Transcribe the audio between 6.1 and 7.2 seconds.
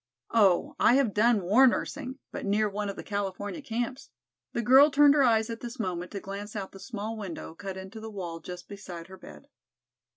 to glance out the small